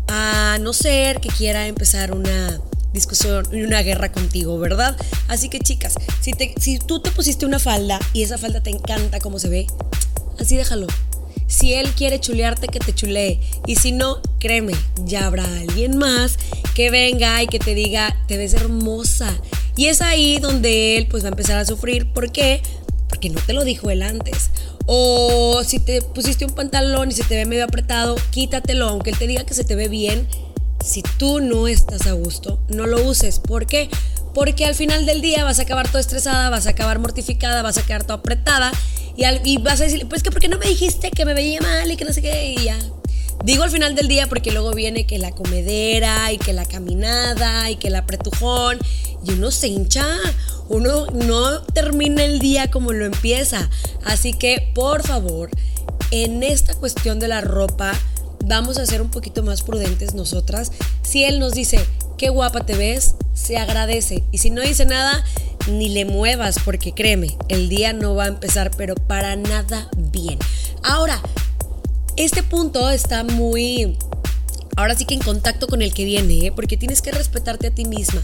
A 0.09 0.59
no 0.61 0.73
ser 0.73 1.21
que 1.21 1.29
quiera 1.29 1.67
empezar 1.67 2.13
una 2.13 2.61
discusión 2.93 3.47
y 3.53 3.63
una 3.63 3.83
guerra 3.83 4.13
contigo, 4.13 4.59
¿verdad? 4.59 4.97
Así 5.29 5.49
que 5.49 5.59
chicas, 5.59 5.95
si, 6.21 6.33
te, 6.33 6.55
si 6.61 6.79
tú 6.79 7.01
te 7.01 7.11
pusiste 7.11 7.45
una 7.45 7.59
falda 7.59 7.99
y 8.13 8.23
esa 8.23 8.39
falda 8.39 8.63
te 8.63 8.71
encanta 8.71 9.19
como 9.19 9.39
se 9.39 9.49
ve, 9.49 9.67
así 10.39 10.57
déjalo. 10.57 10.87
Si 11.47 11.75
él 11.75 11.91
quiere 11.91 12.21
chulearte, 12.21 12.69
que 12.69 12.81
te 12.81 12.95
chulee. 12.95 13.41
Y 13.67 13.77
si 13.77 13.93
no, 13.93 14.21
créeme, 14.39 14.73
ya 15.05 15.27
habrá 15.27 15.45
alguien 15.45 15.97
más 15.99 16.39
que 16.75 16.91
venga 16.91 17.43
y 17.43 17.47
que 17.47 17.59
te 17.59 17.75
diga, 17.75 18.17
te 18.27 18.37
ves 18.37 18.55
hermosa. 18.55 19.33
Y 19.77 19.87
es 19.87 20.03
ahí 20.03 20.39
donde 20.39 20.97
él 20.97 21.07
pues 21.09 21.23
va 21.23 21.29
a 21.29 21.31
empezar 21.31 21.59
a 21.59 21.65
sufrir. 21.65 22.07
¿Por 22.13 22.33
qué? 22.33 22.63
Porque 23.09 23.31
no 23.31 23.41
te 23.41 23.53
lo 23.53 23.65
dijo 23.65 23.91
él 23.91 24.03
antes. 24.03 24.51
O 24.87 25.63
si 25.65 25.79
te 25.79 26.03
pusiste 26.03 26.45
un 26.45 26.53
pantalón 26.53 27.11
y 27.11 27.15
se 27.15 27.25
te 27.25 27.37
ve 27.37 27.45
medio 27.45 27.65
apretado, 27.65 28.17
quítatelo, 28.31 28.89
aunque 28.89 29.11
él 29.11 29.19
te 29.19 29.27
diga 29.27 29.45
que 29.45 29.55
se 29.55 29.65
te 29.65 29.75
ve 29.75 29.89
bien. 29.89 30.29
Si 30.85 31.03
tú 31.19 31.41
no 31.41 31.67
estás 31.67 32.07
a 32.07 32.13
gusto, 32.13 32.59
no 32.69 32.87
lo 32.87 33.03
uses. 33.05 33.39
¿Por 33.39 33.67
qué? 33.67 33.89
Porque 34.35 34.67
al 34.67 34.75
final 34.75 35.07
del 35.07 35.23
día 35.23 35.45
vas 35.45 35.59
a 35.59 35.63
acabar 35.63 35.87
toda 35.87 36.01
estresada, 36.01 36.51
vas 36.51 36.67
a 36.67 36.71
acabar 36.71 36.99
mortificada, 36.99 37.63
vas 37.63 37.79
a 37.79 37.87
quedar 37.87 38.03
toda 38.03 38.17
apretada 38.17 38.73
y, 39.17 39.59
vas 39.59 39.81
a 39.81 39.85
decir, 39.85 40.07
pues 40.09 40.23
que 40.23 40.31
porque 40.31 40.49
no 40.49 40.59
me 40.59 40.67
dijiste 40.67 41.11
que 41.11 41.25
me 41.25 41.35
veía 41.35 41.61
mal 41.61 41.91
y 41.91 41.97
que 41.97 42.05
no 42.05 42.13
sé 42.13 42.23
qué, 42.23 42.55
y 42.59 42.65
ya. 42.65 42.79
Digo 43.45 43.63
al 43.63 43.71
final 43.71 43.95
del 43.95 44.09
día 44.09 44.27
porque 44.27 44.53
luego 44.53 44.73
viene 44.73 45.07
que 45.07 45.19
la 45.19 45.31
comedera 45.31 46.33
y 46.33 46.39
que 46.39 46.53
la 46.53 46.65
caminada 46.65 47.71
y 47.71 47.77
que 47.77 47.89
el 47.89 47.97
apretujón 47.97 48.79
y 49.27 49.33
uno 49.33 49.51
se 49.51 49.69
hincha, 49.69 50.07
uno 50.69 51.07
no 51.07 51.63
termina 51.63 52.25
el 52.25 52.39
día 52.39 52.71
como 52.71 52.93
lo 52.93 53.05
empieza. 53.05 53.69
Así 54.05 54.33
que 54.33 54.71
por 54.75 55.07
favor, 55.07 55.51
en 56.11 56.43
esta 56.43 56.75
cuestión 56.75 57.19
de 57.21 57.29
la 57.29 57.43
ropa, 57.43 57.93
vamos 58.47 58.79
a 58.79 58.87
ser 58.87 59.03
un 59.03 59.11
poquito 59.11 59.43
más 59.43 59.63
prudentes 59.63 60.15
nosotras. 60.15 60.73
Si 61.03 61.25
él 61.25 61.39
nos 61.39 61.53
dice, 61.53 61.85
qué 62.17 62.31
guapa 62.31 62.65
te 62.65 62.77
ves, 62.77 63.15
se 63.35 63.59
agradece. 63.59 64.25
Y 64.33 64.39
si 64.39 64.51
no 64.51 64.63
dice 64.63 64.87
nada, 64.87 65.25
ni 65.69 65.89
le 65.89 66.05
muevas 66.05 66.57
porque 66.65 66.93
créeme, 66.93 67.37
el 67.49 67.69
día 67.69 67.93
no 67.93 68.15
va 68.15 68.25
a 68.25 68.29
empezar, 68.29 68.71
pero 68.77 68.95
para 68.95 69.37
nada 69.37 69.89
bien. 69.97 70.39
Ahora, 70.83 71.21
este 72.17 72.43
punto 72.43 72.91
está 72.91 73.25
muy, 73.25 73.97
ahora 74.77 74.95
sí 74.95 75.05
que 75.05 75.15
en 75.15 75.21
contacto 75.21 75.67
con 75.67 75.83
el 75.83 75.93
que 75.93 76.05
viene, 76.05 76.47
¿eh? 76.47 76.53
porque 76.53 76.77
tienes 76.77 77.03
que 77.03 77.13
respetarte 77.13 77.69
a 77.69 77.71
ti 77.75 77.85
misma, 77.85 78.23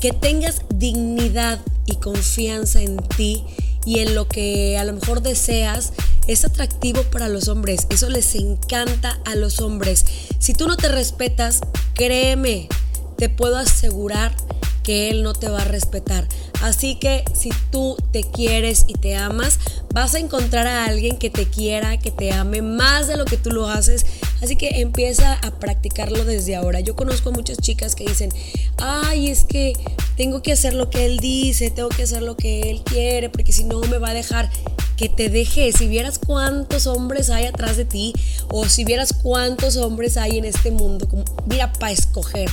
que 0.00 0.12
tengas 0.12 0.62
dignidad 0.74 1.60
y 1.86 1.96
confianza 1.96 2.82
en 2.82 2.96
ti 3.16 3.44
y 3.84 4.00
en 4.00 4.14
lo 4.14 4.28
que 4.28 4.76
a 4.78 4.84
lo 4.84 4.92
mejor 4.92 5.22
deseas 5.22 5.92
es 6.26 6.44
atractivo 6.44 7.02
para 7.04 7.28
los 7.28 7.48
hombres. 7.48 7.86
Eso 7.90 8.08
les 8.08 8.34
encanta 8.34 9.18
a 9.24 9.34
los 9.34 9.60
hombres. 9.60 10.04
Si 10.38 10.54
tú 10.54 10.68
no 10.68 10.76
te 10.76 10.88
respetas, 10.88 11.60
créeme, 11.94 12.68
te 13.16 13.28
puedo 13.28 13.56
asegurar 13.56 14.34
que 14.82 15.10
él 15.10 15.22
no 15.22 15.32
te 15.32 15.48
va 15.48 15.62
a 15.62 15.64
respetar. 15.64 16.26
Así 16.60 16.96
que 16.96 17.24
si 17.34 17.50
tú 17.70 17.96
te 18.12 18.22
quieres 18.22 18.84
y 18.88 18.94
te 18.94 19.16
amas, 19.16 19.58
vas 19.92 20.14
a 20.14 20.18
encontrar 20.18 20.66
a 20.66 20.84
alguien 20.84 21.18
que 21.18 21.30
te 21.30 21.46
quiera, 21.46 21.98
que 21.98 22.10
te 22.10 22.32
ame 22.32 22.62
más 22.62 23.08
de 23.08 23.16
lo 23.16 23.24
que 23.24 23.36
tú 23.36 23.50
lo 23.50 23.68
haces. 23.68 24.06
Así 24.40 24.56
que 24.56 24.80
empieza 24.80 25.34
a 25.34 25.58
practicarlo 25.58 26.24
desde 26.24 26.56
ahora. 26.56 26.80
Yo 26.80 26.96
conozco 26.96 27.30
a 27.30 27.32
muchas 27.32 27.58
chicas 27.58 27.94
que 27.94 28.04
dicen, 28.04 28.30
ay, 28.78 29.30
es 29.30 29.44
que 29.44 29.72
tengo 30.16 30.42
que 30.42 30.52
hacer 30.52 30.74
lo 30.74 30.90
que 30.90 31.04
él 31.04 31.18
dice, 31.18 31.70
tengo 31.70 31.88
que 31.88 32.02
hacer 32.02 32.22
lo 32.22 32.36
que 32.36 32.70
él 32.70 32.82
quiere, 32.84 33.28
porque 33.28 33.52
si 33.52 33.64
no 33.64 33.80
me 33.80 33.98
va 33.98 34.10
a 34.10 34.14
dejar 34.14 34.50
que 34.96 35.08
te 35.08 35.28
deje. 35.28 35.72
Si 35.72 35.88
vieras 35.88 36.18
cuántos 36.18 36.86
hombres 36.86 37.30
hay 37.30 37.46
atrás 37.46 37.76
de 37.76 37.84
ti, 37.84 38.12
o 38.48 38.66
si 38.66 38.84
vieras 38.84 39.12
cuántos 39.12 39.76
hombres 39.76 40.16
hay 40.16 40.38
en 40.38 40.44
este 40.44 40.70
mundo, 40.70 41.08
como, 41.08 41.24
mira, 41.46 41.72
para 41.72 41.92
escoger. 41.92 42.50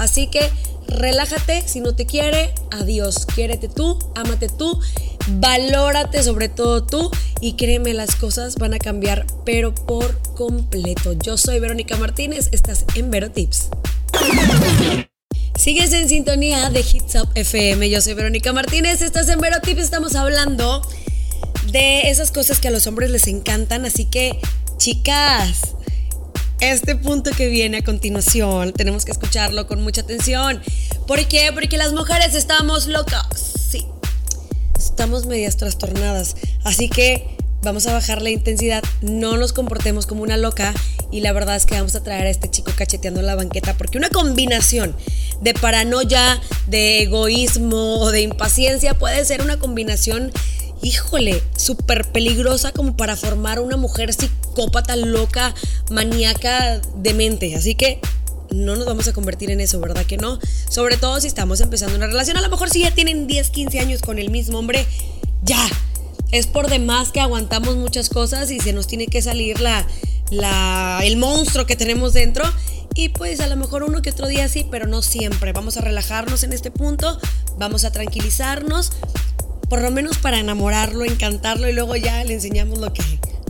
Así 0.00 0.28
que 0.28 0.40
relájate, 0.88 1.62
si 1.68 1.80
no 1.80 1.94
te 1.94 2.06
quiere, 2.06 2.54
adiós. 2.70 3.26
Quiérete 3.26 3.68
tú, 3.68 3.98
ámate 4.14 4.48
tú, 4.48 4.80
valórate 5.28 6.22
sobre 6.22 6.48
todo 6.48 6.84
tú 6.84 7.10
y 7.42 7.52
créeme, 7.52 7.92
las 7.92 8.16
cosas 8.16 8.56
van 8.56 8.72
a 8.72 8.78
cambiar, 8.78 9.26
pero 9.44 9.74
por 9.74 10.18
completo. 10.34 11.12
Yo 11.12 11.36
soy 11.36 11.60
Verónica 11.60 11.98
Martínez, 11.98 12.48
estás 12.52 12.86
en 12.94 13.10
Vero 13.10 13.30
Tips. 13.30 13.68
Sigues 15.54 15.92
en 15.92 16.08
sintonía 16.08 16.70
de 16.70 16.80
Hits 16.80 17.16
Up 17.16 17.28
FM. 17.34 17.90
Yo 17.90 18.00
soy 18.00 18.14
Verónica 18.14 18.54
Martínez, 18.54 19.02
estás 19.02 19.28
en 19.28 19.38
Vero 19.38 19.60
Tips. 19.60 19.82
Estamos 19.82 20.14
hablando 20.14 20.80
de 21.72 22.08
esas 22.08 22.30
cosas 22.30 22.58
que 22.58 22.68
a 22.68 22.70
los 22.70 22.86
hombres 22.86 23.10
les 23.10 23.26
encantan, 23.26 23.84
así 23.84 24.06
que, 24.06 24.40
chicas, 24.78 25.74
este 26.60 26.94
punto 26.94 27.30
que 27.30 27.48
viene 27.48 27.78
a 27.78 27.84
continuación 27.84 28.72
tenemos 28.72 29.04
que 29.04 29.12
escucharlo 29.12 29.66
con 29.66 29.82
mucha 29.82 30.02
atención. 30.02 30.60
¿Por 31.06 31.26
qué? 31.26 31.50
Porque 31.52 31.76
las 31.76 31.92
mujeres 31.92 32.34
estamos 32.34 32.86
locas. 32.86 33.26
Sí, 33.70 33.86
estamos 34.78 35.26
medias 35.26 35.56
trastornadas. 35.56 36.36
Así 36.64 36.88
que 36.88 37.36
vamos 37.62 37.86
a 37.86 37.92
bajar 37.92 38.22
la 38.22 38.30
intensidad, 38.30 38.82
no 39.02 39.36
nos 39.36 39.52
comportemos 39.52 40.06
como 40.06 40.22
una 40.22 40.36
loca 40.36 40.72
y 41.10 41.20
la 41.20 41.32
verdad 41.32 41.56
es 41.56 41.66
que 41.66 41.74
vamos 41.74 41.94
a 41.94 42.02
traer 42.02 42.26
a 42.26 42.30
este 42.30 42.50
chico 42.50 42.72
cacheteando 42.74 43.20
la 43.20 43.34
banqueta 43.34 43.76
porque 43.76 43.98
una 43.98 44.08
combinación 44.08 44.96
de 45.42 45.52
paranoia, 45.54 46.40
de 46.68 47.02
egoísmo 47.02 48.00
o 48.00 48.10
de 48.10 48.22
impaciencia 48.22 48.94
puede 48.94 49.24
ser 49.24 49.42
una 49.42 49.58
combinación 49.58 50.32
híjole, 50.82 51.42
súper 51.56 52.10
peligrosa 52.10 52.72
como 52.72 52.96
para 52.96 53.16
formar 53.16 53.60
una 53.60 53.76
mujer 53.76 54.12
psicópata, 54.12 54.39
loca, 54.96 55.54
maníaca, 55.90 56.80
demente. 56.96 57.54
Así 57.54 57.74
que 57.74 58.00
no 58.50 58.76
nos 58.76 58.86
vamos 58.86 59.06
a 59.08 59.12
convertir 59.12 59.50
en 59.50 59.60
eso, 59.60 59.80
¿verdad 59.80 60.04
que 60.04 60.16
no? 60.16 60.38
Sobre 60.68 60.96
todo 60.96 61.20
si 61.20 61.26
estamos 61.26 61.60
empezando 61.60 61.96
una 61.96 62.06
relación. 62.06 62.36
A 62.36 62.40
lo 62.40 62.48
mejor 62.48 62.70
si 62.70 62.80
ya 62.80 62.90
tienen 62.92 63.26
10, 63.26 63.50
15 63.50 63.80
años 63.80 64.02
con 64.02 64.18
el 64.18 64.30
mismo 64.30 64.58
hombre, 64.58 64.86
ya. 65.42 65.66
Es 66.32 66.46
por 66.46 66.68
demás 66.68 67.10
que 67.10 67.20
aguantamos 67.20 67.76
muchas 67.76 68.08
cosas 68.08 68.50
y 68.50 68.60
se 68.60 68.72
nos 68.72 68.86
tiene 68.86 69.08
que 69.08 69.20
salir 69.20 69.60
la, 69.60 69.84
la, 70.30 71.00
el 71.02 71.16
monstruo 71.16 71.66
que 71.66 71.74
tenemos 71.76 72.12
dentro. 72.12 72.44
Y 72.94 73.08
pues 73.08 73.40
a 73.40 73.46
lo 73.46 73.56
mejor 73.56 73.82
uno 73.84 74.02
que 74.02 74.10
otro 74.10 74.26
día 74.28 74.48
sí, 74.48 74.66
pero 74.70 74.86
no 74.86 75.02
siempre. 75.02 75.52
Vamos 75.52 75.76
a 75.76 75.80
relajarnos 75.80 76.42
en 76.44 76.52
este 76.52 76.70
punto, 76.70 77.18
vamos 77.56 77.84
a 77.84 77.92
tranquilizarnos 77.92 78.92
por 79.70 79.80
lo 79.80 79.92
menos 79.92 80.18
para 80.18 80.40
enamorarlo, 80.40 81.04
encantarlo 81.04 81.68
y 81.68 81.72
luego 81.72 81.94
ya 81.94 82.24
le 82.24 82.34
enseñamos 82.34 82.80
lo 82.80 82.92
que 82.92 83.02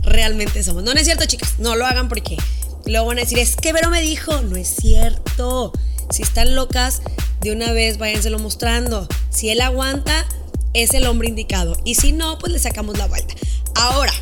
realmente 0.03 0.63
somos. 0.63 0.83
No, 0.83 0.91
es 0.91 1.05
cierto, 1.05 1.25
chicas, 1.25 1.55
no 1.59 1.75
lo 1.75 1.85
hagan 1.85 2.09
porque 2.09 2.37
luego 2.85 3.07
van 3.07 3.17
a 3.19 3.21
decir, 3.21 3.39
es 3.39 3.55
que 3.55 3.73
Vero 3.73 3.89
me 3.89 4.01
dijo, 4.01 4.41
no 4.41 4.55
es 4.55 4.67
cierto. 4.67 5.71
Si 6.09 6.23
están 6.23 6.55
locas, 6.55 7.01
de 7.41 7.51
una 7.51 7.71
vez 7.71 7.97
váyanselo 7.97 8.39
mostrando. 8.39 9.07
Si 9.29 9.49
él 9.49 9.61
aguanta, 9.61 10.25
es 10.73 10.93
el 10.93 11.07
hombre 11.07 11.27
indicado. 11.27 11.77
Y 11.85 11.95
si 11.95 12.11
no, 12.11 12.37
pues 12.37 12.51
le 12.51 12.59
sacamos 12.59 12.97
la 12.97 13.07
vuelta. 13.07 13.33
Ahora, 13.75 14.13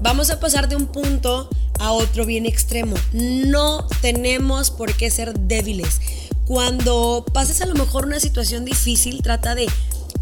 vamos 0.00 0.30
a 0.30 0.40
pasar 0.40 0.68
de 0.68 0.76
un 0.76 0.86
punto 0.86 1.48
a 1.78 1.92
otro 1.92 2.26
bien 2.26 2.46
extremo. 2.46 2.96
No 3.12 3.86
tenemos 4.00 4.70
por 4.70 4.94
qué 4.94 5.10
ser 5.10 5.34
débiles. 5.38 6.00
Cuando 6.46 7.24
pases 7.32 7.60
a 7.62 7.66
lo 7.66 7.74
mejor 7.74 8.06
una 8.06 8.20
situación 8.20 8.64
difícil, 8.64 9.22
trata 9.22 9.54
de 9.54 9.68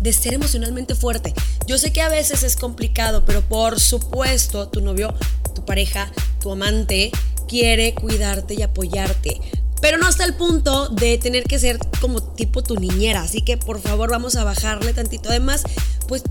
de 0.00 0.12
ser 0.12 0.34
emocionalmente 0.34 0.94
fuerte. 0.94 1.34
Yo 1.66 1.78
sé 1.78 1.92
que 1.92 2.02
a 2.02 2.08
veces 2.08 2.42
es 2.42 2.56
complicado, 2.56 3.24
pero 3.24 3.42
por 3.42 3.78
supuesto 3.78 4.68
tu 4.68 4.80
novio, 4.80 5.14
tu 5.54 5.64
pareja, 5.64 6.10
tu 6.40 6.50
amante 6.50 7.10
quiere 7.48 7.94
cuidarte 7.94 8.54
y 8.54 8.62
apoyarte. 8.62 9.40
Pero 9.80 9.96
no 9.98 10.06
hasta 10.06 10.24
el 10.24 10.34
punto 10.34 10.88
de 10.88 11.16
tener 11.18 11.44
que 11.44 11.58
ser 11.58 11.78
como 12.00 12.22
tipo 12.22 12.62
tu 12.62 12.76
niñera. 12.76 13.22
Así 13.22 13.42
que 13.42 13.56
por 13.56 13.80
favor 13.80 14.10
vamos 14.10 14.36
a 14.36 14.44
bajarle 14.44 14.92
tantito. 14.92 15.30
Además, 15.30 15.62
pues 16.06 16.22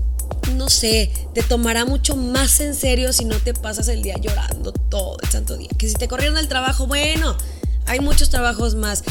no 0.54 0.68
sé, 0.68 1.10
te 1.34 1.42
tomará 1.42 1.84
mucho 1.84 2.16
más 2.16 2.60
en 2.60 2.74
serio 2.74 3.12
si 3.12 3.24
no 3.24 3.36
te 3.38 3.54
pasas 3.54 3.88
el 3.88 4.02
día 4.02 4.16
llorando 4.18 4.72
todo 4.72 5.16
el 5.22 5.28
santo 5.28 5.56
día. 5.56 5.68
Que 5.76 5.88
si 5.88 5.94
te 5.94 6.06
corrieron 6.08 6.36
del 6.36 6.48
trabajo, 6.48 6.86
bueno, 6.86 7.36
Hay 7.86 7.98
muchos 7.98 8.30
trabajos 8.30 8.76
más. 8.76 9.02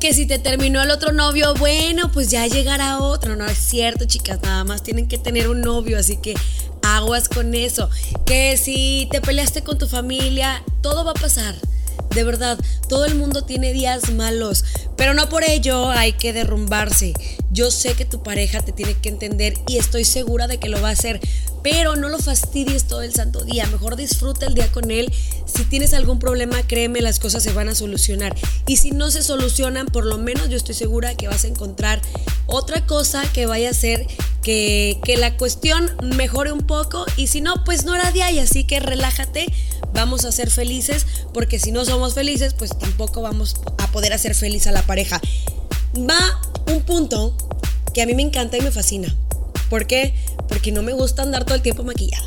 Que 0.00 0.14
si 0.14 0.24
te 0.24 0.38
terminó 0.38 0.82
el 0.82 0.90
otro 0.90 1.12
novio, 1.12 1.52
bueno, 1.54 2.10
pues 2.10 2.30
ya 2.30 2.46
llegará 2.46 2.98
otro. 3.00 3.36
No 3.36 3.44
es 3.44 3.58
cierto, 3.58 4.06
chicas, 4.06 4.40
nada 4.42 4.64
más 4.64 4.82
tienen 4.82 5.06
que 5.08 5.18
tener 5.18 5.48
un 5.48 5.60
novio, 5.60 5.98
así 5.98 6.16
que 6.16 6.34
aguas 6.82 7.28
con 7.28 7.54
eso. 7.54 7.90
Que 8.24 8.56
si 8.56 9.08
te 9.10 9.20
peleaste 9.20 9.62
con 9.62 9.76
tu 9.76 9.86
familia, 9.86 10.64
todo 10.80 11.04
va 11.04 11.10
a 11.10 11.14
pasar. 11.14 11.54
De 12.14 12.24
verdad, 12.24 12.58
todo 12.88 13.04
el 13.04 13.14
mundo 13.14 13.42
tiene 13.42 13.72
días 13.72 14.10
malos, 14.10 14.64
pero 14.96 15.14
no 15.14 15.28
por 15.28 15.44
ello 15.44 15.90
hay 15.90 16.12
que 16.12 16.32
derrumbarse. 16.32 17.14
Yo 17.52 17.70
sé 17.70 17.94
que 17.94 18.04
tu 18.04 18.22
pareja 18.22 18.62
te 18.62 18.72
tiene 18.72 18.94
que 18.94 19.08
entender 19.08 19.54
y 19.68 19.78
estoy 19.78 20.04
segura 20.04 20.48
de 20.48 20.58
que 20.58 20.68
lo 20.68 20.82
va 20.82 20.88
a 20.88 20.92
hacer, 20.92 21.20
pero 21.62 21.94
no 21.94 22.08
lo 22.08 22.18
fastidies 22.18 22.84
todo 22.84 23.02
el 23.02 23.14
santo 23.14 23.44
día. 23.44 23.66
Mejor 23.66 23.94
disfruta 23.94 24.46
el 24.46 24.54
día 24.54 24.70
con 24.72 24.90
él. 24.90 25.12
Si 25.46 25.64
tienes 25.64 25.94
algún 25.94 26.18
problema, 26.18 26.62
créeme, 26.66 27.00
las 27.00 27.20
cosas 27.20 27.42
se 27.42 27.52
van 27.52 27.68
a 27.68 27.74
solucionar. 27.74 28.34
Y 28.66 28.76
si 28.78 28.90
no 28.90 29.10
se 29.10 29.22
solucionan, 29.22 29.86
por 29.86 30.04
lo 30.04 30.18
menos 30.18 30.48
yo 30.48 30.56
estoy 30.56 30.74
segura 30.74 31.14
que 31.14 31.28
vas 31.28 31.44
a 31.44 31.48
encontrar 31.48 32.00
otra 32.46 32.86
cosa 32.86 33.22
que 33.32 33.46
vaya 33.46 33.68
a 33.68 33.72
hacer 33.72 34.06
que, 34.42 34.98
que 35.04 35.16
la 35.16 35.36
cuestión 35.36 35.90
mejore 36.02 36.50
un 36.50 36.66
poco. 36.66 37.04
Y 37.16 37.28
si 37.28 37.40
no, 37.40 37.62
pues 37.64 37.84
no 37.84 37.94
era 37.94 38.10
de 38.10 38.22
ahí. 38.22 38.38
Así 38.38 38.64
que 38.64 38.80
relájate 38.80 39.46
vamos 39.92 40.24
a 40.24 40.32
ser 40.32 40.50
felices, 40.50 41.06
porque 41.32 41.58
si 41.58 41.72
no 41.72 41.84
somos 41.84 42.14
felices, 42.14 42.54
pues 42.54 42.76
tampoco 42.78 43.22
vamos 43.22 43.56
a 43.78 43.90
poder 43.92 44.12
hacer 44.12 44.34
feliz 44.34 44.66
a 44.66 44.72
la 44.72 44.82
pareja. 44.82 45.20
Va 45.96 46.40
un 46.72 46.82
punto 46.82 47.36
que 47.92 48.02
a 48.02 48.06
mí 48.06 48.14
me 48.14 48.22
encanta 48.22 48.56
y 48.56 48.60
me 48.60 48.70
fascina. 48.70 49.14
¿Por 49.68 49.86
qué? 49.86 50.14
Porque 50.48 50.72
no 50.72 50.82
me 50.82 50.92
gusta 50.92 51.22
andar 51.22 51.44
todo 51.44 51.54
el 51.54 51.62
tiempo 51.62 51.82
maquillada. 51.84 52.26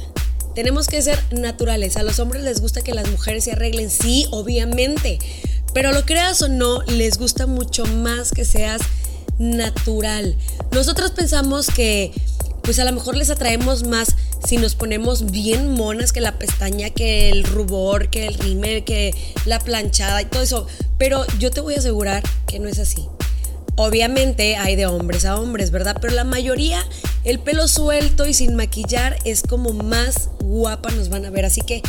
Tenemos 0.55 0.87
que 0.87 1.01
ser 1.01 1.19
naturales. 1.31 1.97
A 1.97 2.03
los 2.03 2.19
hombres 2.19 2.43
les 2.43 2.61
gusta 2.61 2.81
que 2.81 2.93
las 2.93 3.09
mujeres 3.09 3.45
se 3.45 3.53
arreglen, 3.53 3.89
sí, 3.89 4.27
obviamente. 4.31 5.19
Pero 5.73 5.91
lo 5.91 6.05
creas 6.05 6.41
o 6.41 6.47
no, 6.47 6.83
les 6.83 7.17
gusta 7.17 7.47
mucho 7.47 7.85
más 7.85 8.31
que 8.31 8.45
seas 8.45 8.81
natural. 9.39 10.37
Nosotros 10.71 11.11
pensamos 11.11 11.67
que 11.67 12.11
pues 12.63 12.79
a 12.79 12.85
lo 12.85 12.93
mejor 12.93 13.15
les 13.17 13.29
atraemos 13.29 13.83
más 13.83 14.15
si 14.45 14.57
nos 14.57 14.75
ponemos 14.75 15.31
bien 15.31 15.71
monas 15.71 16.11
que 16.13 16.21
la 16.21 16.39
pestaña, 16.39 16.89
que 16.89 17.29
el 17.29 17.43
rubor, 17.43 18.09
que 18.09 18.25
el 18.25 18.33
rímel, 18.35 18.83
que 18.83 19.13
la 19.45 19.59
planchada 19.59 20.21
y 20.21 20.25
todo 20.25 20.41
eso. 20.41 20.67
Pero 20.97 21.25
yo 21.39 21.51
te 21.51 21.61
voy 21.61 21.75
a 21.75 21.79
asegurar 21.79 22.23
que 22.47 22.59
no 22.59 22.69
es 22.69 22.79
así. 22.79 23.07
Obviamente 23.75 24.55
hay 24.55 24.75
de 24.75 24.85
hombres 24.85 25.25
a 25.25 25.35
hombres, 25.35 25.71
¿verdad? 25.71 25.97
Pero 25.99 26.13
la 26.13 26.23
mayoría, 26.23 26.79
el 27.23 27.39
pelo 27.39 27.67
suelto 27.67 28.27
y 28.27 28.33
sin 28.33 28.55
maquillar 28.55 29.17
es 29.25 29.41
como 29.41 29.73
más 29.73 30.29
guapa 30.39 30.91
nos 30.91 31.09
van 31.09 31.25
a 31.25 31.31
ver. 31.31 31.45
Así 31.45 31.61
que 31.61 31.81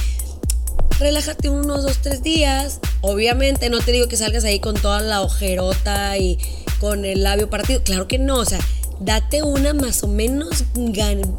relájate 0.99 1.50
unos 1.50 1.83
dos, 1.83 1.99
tres 1.99 2.23
días. 2.23 2.81
Obviamente 3.00 3.69
no 3.69 3.78
te 3.81 3.93
digo 3.93 4.09
que 4.09 4.16
salgas 4.16 4.45
ahí 4.45 4.61
con 4.61 4.75
toda 4.75 5.02
la 5.02 5.21
ojerota 5.21 6.16
y 6.19 6.38
con 6.81 7.04
el 7.04 7.23
labio 7.23 7.50
partido. 7.50 7.83
Claro 7.85 8.09
que 8.09 8.19
no, 8.19 8.38
o 8.38 8.45
sea, 8.45 8.61
date 9.04 9.42
una 9.42 9.75
más 9.75 10.02
o 10.02 10.08
menos 10.08 10.64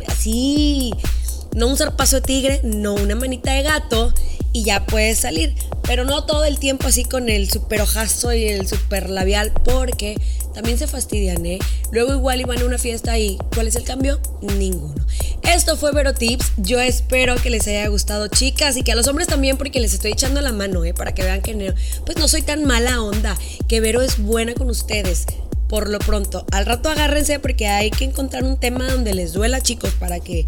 así, 0.07 0.93
no 1.55 1.67
un 1.67 1.77
zarpazo 1.77 2.17
de 2.17 2.22
tigre, 2.22 2.62
no 2.63 2.93
una 2.93 3.15
manita 3.15 3.53
de 3.53 3.63
gato 3.63 4.13
y 4.53 4.63
ya 4.63 4.86
puedes 4.86 5.19
salir. 5.19 5.55
Pero 5.84 6.03
no 6.03 6.25
todo 6.25 6.45
el 6.45 6.60
tiempo 6.60 6.88
así 6.88 7.03
con 7.03 7.29
el 7.29 7.50
super 7.50 7.81
ojazo 7.81 8.34
y 8.34 8.45
el 8.45 8.67
super 8.67 9.10
labial 9.10 9.51
porque 9.63 10.15
también 10.53 10.77
se 10.77 10.88
fastidian, 10.88 11.45
¿eh? 11.45 11.60
Luego 11.91 12.13
igual 12.13 12.41
iban 12.41 12.60
a 12.60 12.65
una 12.65 12.77
fiesta 12.77 13.17
y 13.19 13.38
¿cuál 13.53 13.67
es 13.67 13.75
el 13.75 13.84
cambio? 13.84 14.19
Ninguno. 14.41 15.05
Esto 15.43 15.75
fue 15.75 15.91
Vero 15.91 16.13
Tips. 16.13 16.53
Yo 16.57 16.79
espero 16.79 17.36
que 17.36 17.50
les 17.50 17.67
haya 17.67 17.88
gustado, 17.88 18.27
chicas, 18.27 18.77
y 18.77 18.84
que 18.84 18.93
a 18.93 18.95
los 18.95 19.08
hombres 19.08 19.28
también, 19.28 19.58
porque 19.58 19.80
les 19.80 19.93
estoy 19.93 20.13
echando 20.13 20.41
la 20.41 20.54
mano, 20.54 20.84
¿eh? 20.86 20.93
Para 20.93 21.13
que 21.13 21.23
vean 21.23 21.41
que 21.41 21.54
no, 21.54 21.73
pues 22.06 22.17
no 22.17 22.28
soy 22.28 22.41
tan 22.41 22.63
mala 22.65 23.01
onda, 23.01 23.38
que 23.67 23.80
Vero 23.80 24.01
es 24.01 24.17
buena 24.17 24.54
con 24.56 24.69
ustedes 24.69 25.25
por 25.67 25.89
lo 25.89 25.99
pronto. 25.99 26.45
Al 26.51 26.65
rato 26.65 26.89
agárrense 26.89 27.39
porque 27.39 27.67
hay 27.67 27.91
que 27.91 28.06
encontrar 28.06 28.43
un 28.43 28.58
tema 28.58 28.89
donde 28.89 29.13
les 29.13 29.34
duela, 29.34 29.62
chicos, 29.62 29.91
para 29.99 30.19
que 30.19 30.45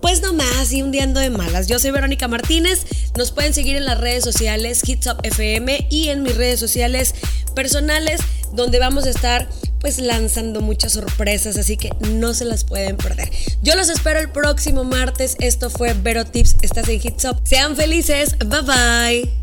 pues 0.00 0.22
nomás 0.22 0.72
y 0.72 0.82
un 0.82 0.92
día 0.92 1.04
ando 1.04 1.20
de 1.20 1.30
malas. 1.30 1.66
Yo 1.66 1.78
soy 1.78 1.90
Verónica 1.90 2.26
Martínez. 2.28 2.86
Nos 3.16 3.32
pueden 3.32 3.54
seguir 3.54 3.76
en 3.76 3.84
las 3.84 3.98
redes 3.98 4.24
sociales 4.24 4.82
Hits 4.86 5.06
Up 5.06 5.18
FM 5.22 5.88
y 5.90 6.08
en 6.08 6.22
mis 6.22 6.36
redes 6.36 6.58
sociales 6.58 7.14
personales, 7.54 8.20
donde 8.52 8.78
vamos 8.78 9.06
a 9.06 9.10
estar 9.10 9.48
pues 9.80 9.98
lanzando 9.98 10.60
muchas 10.60 10.92
sorpresas, 10.92 11.56
así 11.56 11.76
que 11.76 11.90
no 12.10 12.34
se 12.34 12.44
las 12.44 12.64
pueden 12.64 12.96
perder. 12.96 13.30
Yo 13.62 13.76
los 13.76 13.88
espero 13.88 14.20
el 14.20 14.30
próximo 14.30 14.84
martes. 14.84 15.36
Esto 15.40 15.70
fue 15.70 15.94
Vero 15.94 16.26
Tips. 16.26 16.56
Estás 16.62 16.88
en 16.88 17.00
Hits 17.02 17.24
Up. 17.24 17.40
Sean 17.44 17.76
felices. 17.76 18.36
Bye 18.38 18.62
bye. 18.62 19.39